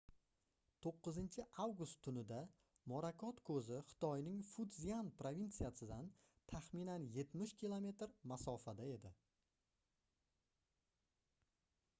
[0.85, 2.39] 9-avgust tunida
[2.93, 6.09] morakot koʻzi xitoyning futzyan provinsiyasidan
[6.55, 9.13] taxminan yetmish kilometr masofada edi